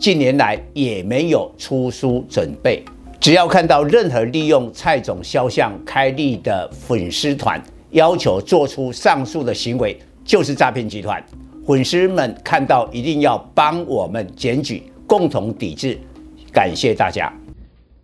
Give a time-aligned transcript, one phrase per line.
[0.00, 2.82] 近年来也没有出书准备。
[3.20, 11.22] 只要看到任何利用蔡总肖像开立的粉丝团，要求做出上述的行为，就是诈骗集团。
[11.66, 15.98] 粉丝们看到一定要帮我们检举，共同抵制。
[16.50, 17.30] 感谢大家。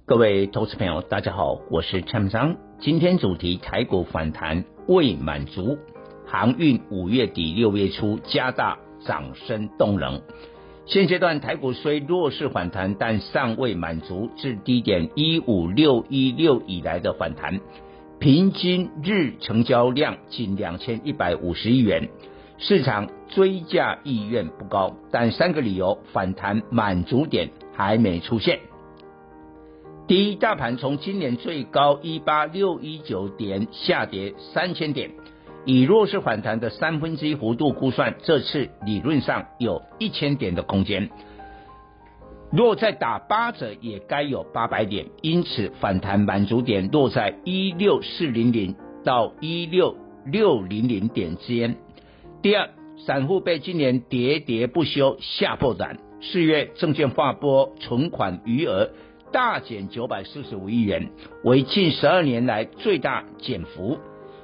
[0.04, 2.54] 各位投资朋友，大家好，我是蔡章。
[2.78, 5.78] 今天主题台股反弹未满足，
[6.26, 10.20] 航运五月底六月初加大涨升动能。
[10.86, 17.60] 现阶段台股虽弱势反弹，但尚未满足至低点一五六一六以来的反弹。
[18.20, 22.08] 平均日成交量仅两千一百五十亿元，
[22.58, 24.94] 市场追价意愿不高。
[25.10, 28.60] 但三个理由，反弹满足点还没出现。
[30.06, 35.10] 第一，大盘从今年最高一八六一九点下跌三千点，
[35.66, 41.10] 以弱势反弹的三分之一幅度估算，这次理论上有一千点的空间。
[42.52, 51.76] 若再打八折，也该有八百点，因此反弹满足点落在一六四零零到一六六零零点之间。
[52.40, 52.70] 第二，
[53.04, 58.90] 散户被今年喋喋不休吓破胆，四月证券划拨存款余额。
[59.32, 61.10] 大减九百四十五亿元，
[61.42, 63.98] 为近十二年来最大减幅。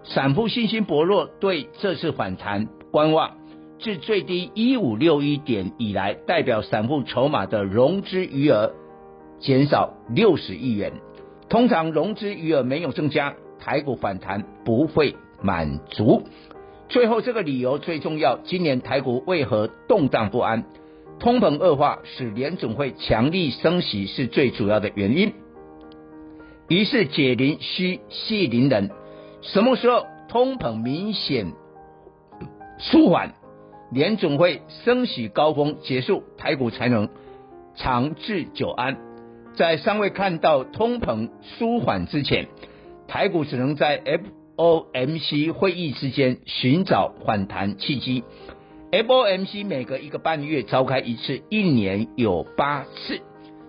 [0.05, 3.36] 散户信心薄弱，对这次反弹观望。
[3.78, 8.72] 自最低一五六一点以来，代表散户筹码的融资余额
[9.41, 10.92] 减少六十亿元。
[11.48, 16.22] 通常融资余额没有增加，台股反弹不会满足。
[16.88, 20.65] 最后这个理由最重要，今年台股为何动荡不安？
[21.19, 25.32] 通膨恶化使联总会强力升息是最主要的原因，
[26.69, 28.91] 于是解铃须系铃人，
[29.42, 31.53] 什么时候通膨明显
[32.78, 33.34] 舒缓，
[33.91, 37.08] 联总会升息高峰结束，台股才能
[37.75, 38.97] 长治久安。
[39.54, 42.47] 在尚未看到通膨舒缓之前，
[43.08, 44.00] 台股只能在
[44.56, 48.22] FOMC 会议之间寻找反弹契机。
[48.92, 53.20] FOMC 每隔一个半月召开一次，一年有八次。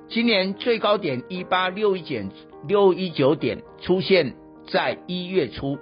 [0.08, 2.30] 今年最高点一八六一点
[2.68, 4.36] 六一九点出现
[4.68, 5.78] 在一月初，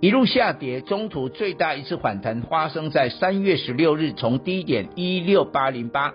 [0.00, 6.14] 一路下跌，中途最大一次反弹发生在三月十六日，从低点一六八零八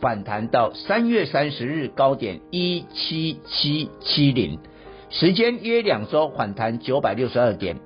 [0.00, 4.58] 反弹到三月三十日高点一七七七零，
[5.10, 7.76] 时间约两周，反弹九百六十二点。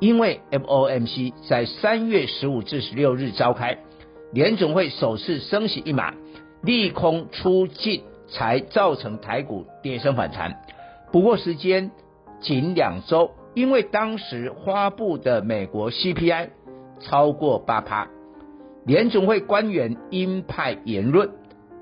[0.00, 3.78] 因为 FOMC 在三月十五至十六日召开，
[4.32, 6.14] 联总会首次升息一码，
[6.62, 10.54] 利空出尽，才造成台股跌升反弹。
[11.10, 11.90] 不过时间
[12.40, 16.50] 仅两周，因为当时发布的美国 CPI
[17.00, 18.08] 超过八趴，
[18.84, 21.30] 联总会官员鹰派言论，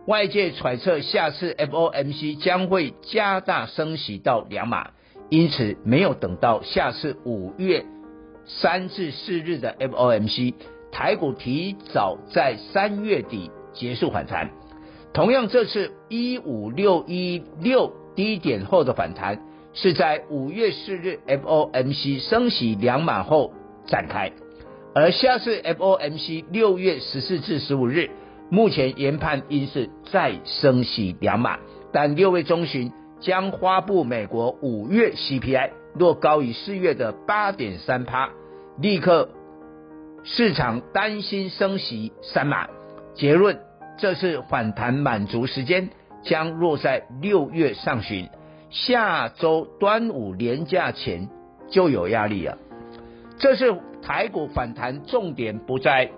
[0.06, 4.90] 外界揣测下次 FOMC 将会加大升息到两码，
[5.28, 7.84] 因此没有等到下次五月。
[8.48, 10.54] 三至四日的 FOMC，
[10.92, 14.50] 台股提早在三月底结束反弹。
[15.12, 19.40] 同样，这次一五六一六低点后的反弹，
[19.76, 23.52] 是在五月四日 FOMC 升息两码后
[23.86, 24.32] 展开。
[24.94, 28.10] 而下次 FOMC 六月十四至十五日，
[28.50, 31.58] 目前研判应是再升息两码，
[31.92, 35.70] 但六月中旬将发布美国五月 CPI。
[35.98, 38.30] 若高于四月的八点三趴，
[38.78, 39.28] 立刻
[40.24, 42.66] 市场担心升息三码。
[43.14, 43.60] 结论，
[43.98, 45.90] 这次反弹满足时间
[46.22, 48.28] 将落在六月上旬，
[48.70, 51.28] 下周端午连假前
[51.68, 52.58] 就有压力了。
[53.38, 56.10] 这次台股反弹重点不在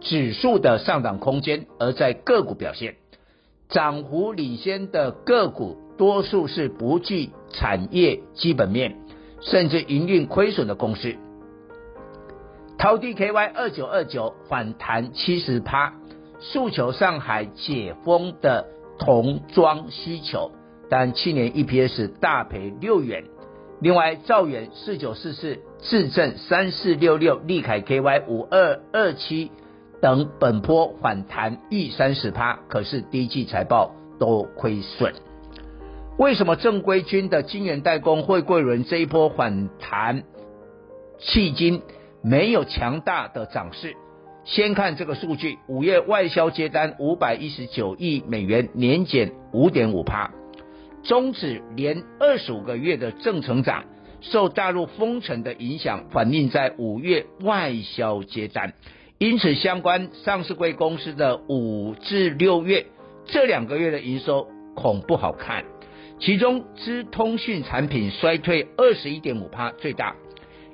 [0.00, 2.96] 指数的上涨空间，而在个股表现。
[3.68, 8.96] 涨幅领先的个股多数是不具产业基本面。
[9.42, 11.14] 甚至营运亏损的公司，
[12.78, 15.92] 淘 DKY 二九二九反弹七十趴，
[16.40, 18.66] 诉求上海解封的
[18.98, 20.50] 童装需求，
[20.88, 23.24] 但去年 EPS 大赔六元。
[23.80, 29.50] 另外，兆远四九四四、智正三四六六、利凯 KY 五二二七
[30.00, 35.12] 等本波反弹逾三十趴，可是第一季财报都亏损。
[36.18, 40.22] 为什么正规军的晶圆代工货柜轮这一波反弹，
[41.20, 41.82] 迄今
[42.22, 43.94] 没有强大的涨势？
[44.44, 50.30] 先看这个数据，五月外销接单五百一十九亿美元，年减五点五趴，
[51.08, 53.84] 终止连二十五个月的正成长。
[54.22, 58.72] 受大陆封城的影响，反映在五月外销接单，
[59.18, 62.86] 因此相关上市柜公司的五至六月
[63.26, 65.64] 这两个月的营收恐不好看。
[66.18, 70.16] 其中资通讯产品衰退二十一点五趴最大，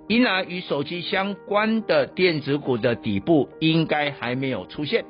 [0.06, 5.04] 因而与手机相关的电子股的底部应该还没有出现。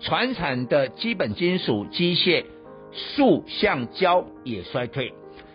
[0.00, 2.44] 传产的基本金属、机械、
[2.92, 5.12] 塑橡胶也衰退。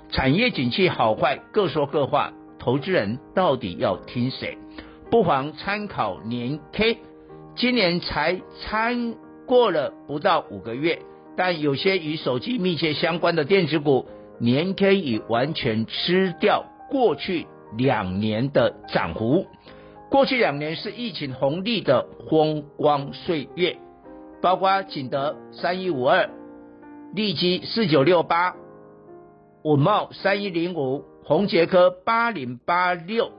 [0.10, 4.58] 产业景气好坏各说各话，投资人到底要听谁？
[5.10, 6.98] 不妨参考年 K，
[7.56, 9.16] 今年才参
[9.46, 11.00] 过了不到五个月，
[11.36, 14.06] 但有些与手机密切相关的电子股，
[14.40, 17.48] 年 K 已完全吃掉过去
[17.78, 19.48] 两年的涨幅。
[20.10, 23.78] 过去两年是疫情红利的风光岁月，
[24.42, 26.30] 包括景德三一五二、
[27.14, 28.56] 利基四九六八。
[29.64, 33.32] 稳懋三一零五、宏捷科八零八六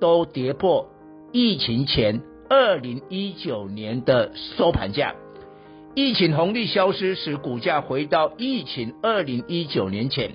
[0.00, 0.88] 都跌破
[1.30, 5.14] 疫情前二零一九年的收盘价，
[5.94, 10.32] 疫情红利消失，使股价回到疫情二零一九年前，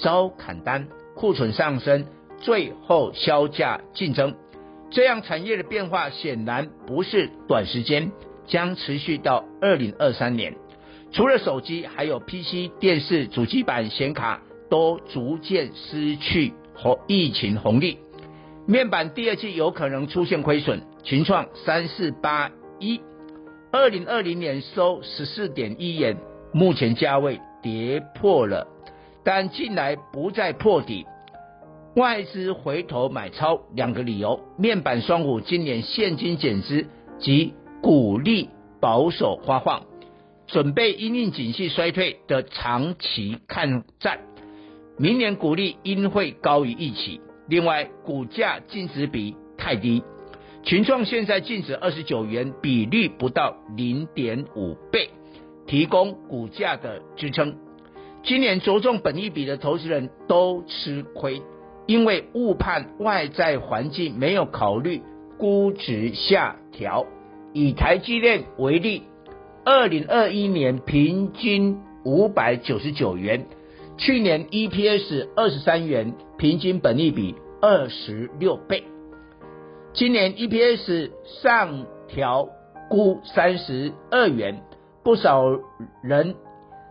[0.00, 2.06] 遭砍单，库存上升，
[2.38, 4.36] 最后销价竞争，
[4.90, 8.12] 这样产业的变化显然不是短时间，
[8.46, 10.54] 将持续到二零二三年。
[11.12, 14.42] 除了手机，还有 PC、电视、主机板、显卡。
[14.70, 17.96] 都逐渐失去和疫情红利，
[18.66, 20.82] 面板第二季有可能出现亏损。
[21.02, 23.00] 群创三四八一，
[23.72, 26.18] 二零二零年收十四点一元，
[26.52, 28.66] 目前价位跌破了，
[29.24, 31.06] 但近来不再破底，
[31.96, 36.84] 外资回头买超两个理由：面板双虎今年现金减资
[37.18, 38.50] 及股利
[38.80, 39.84] 保守发放，
[40.48, 44.18] 准备因应景气衰退的长期抗战。
[44.96, 50.02] 明年股利应会高于预期，另外股价净值比太低，
[50.64, 55.10] 群创现在净值二十九元，比率不到零点五倍，
[55.66, 57.56] 提供股价的支撑。
[58.24, 61.42] 今年着重本益比的投资人都吃亏，
[61.86, 65.02] 因为误判外在环境，没有考虑
[65.38, 67.06] 估值下调。
[67.52, 69.04] 以台积电为例，
[69.70, 73.48] 二零二一年平均五百九十九元。
[73.98, 78.84] 去年 EPS 二十三元，平均本益比二十六倍。
[79.92, 81.10] 今年 EPS
[81.42, 82.48] 上调
[82.88, 84.62] 估三十二元，
[85.04, 85.44] 不少
[86.02, 86.34] 人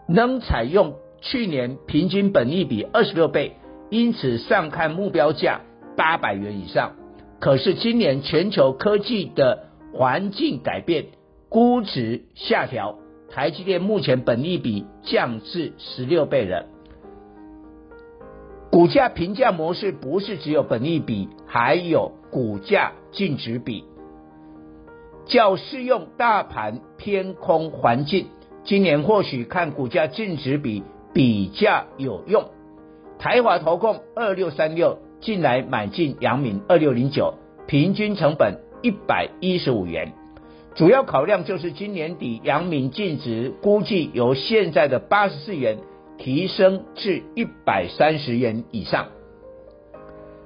[0.07, 3.55] 能采用去年平均本益比二十六倍，
[3.89, 5.61] 因此上看目标价
[5.95, 6.95] 八百元以上。
[7.39, 9.63] 可是今年全球科技的
[9.93, 11.05] 环境改变，
[11.49, 12.99] 估值下调，
[13.29, 16.65] 台积电目前本益比降至十六倍了。
[18.69, 23.85] 股价评价模式不是只有本益比，还有股价净值比，
[25.25, 28.27] 较适用大盘偏空环境。
[28.65, 30.83] 今年或许看股价净值比
[31.13, 32.43] 比较有用。
[33.17, 37.33] 台华投控二六三六近来买进阳明二六零九，
[37.67, 40.13] 平均成本一百一十五元。
[40.77, 45.79] 主要考量就是今年底阳明净值估计由现在的八十四元。
[46.19, 49.09] 提升至一百三十元以上，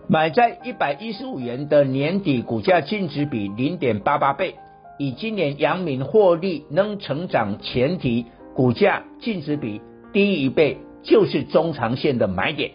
[0.09, 4.55] 买在一百一十五元的年底股价净值比零点八八倍，
[4.99, 9.79] 以今年阳明获利能成长前提，股价净值比
[10.11, 12.71] 低一倍就是中长线的买点。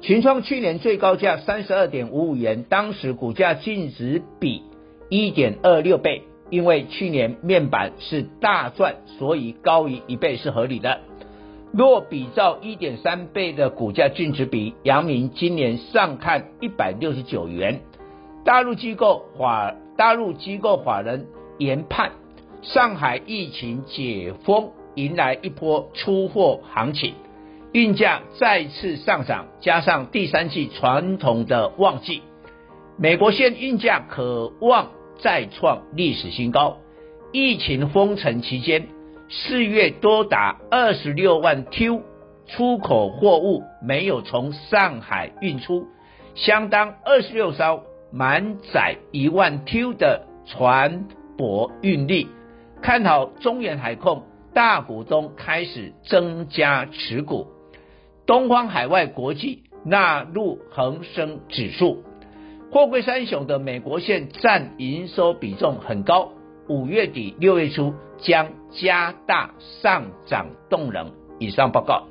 [0.00, 4.62] 群创去年最高价三十二点五五元，当时股价净值比
[5.10, 11.00] 一点二六倍，因为去年面板是大赚，所以高于一倍是合理的。
[11.72, 17.80] 若比照一点三倍的股价净值比，阳明今年上看一百六十九元。
[18.44, 21.26] 大陆机构法大陆机构法人
[21.58, 22.12] 研判，
[22.62, 27.14] 上海疫情解封迎来一波出货行情，
[27.72, 32.22] 运价再次上涨，加上第三季传统的旺季，
[32.96, 36.78] 美国现运价可望再创历史新高。
[37.32, 38.88] 疫情封城期间。
[39.30, 42.02] 四月多达二十六万 Q
[42.46, 45.88] 出口货物没有从上海运出，
[46.34, 51.06] 相当二十六艘满载一万 Q 的船
[51.38, 52.28] 舶运力，
[52.82, 57.46] 看好中远海控大股东开始增加持股，
[58.26, 62.04] 东方海外国际纳入恒生指数，
[62.74, 66.32] 货柜三雄的美国线占营收比重很高，
[66.68, 71.08] 五月底六月初将加大上涨动能。
[71.38, 72.04] 以上报告。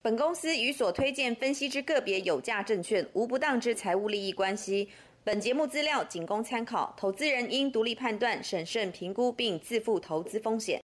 [0.00, 4.88] 本公司与所推荐分析之个别有价证券无不当之财务利益关系。
[5.22, 10.74] 本节目资料仅供参考，投资人应独立判断、审慎评估并自负投资风险。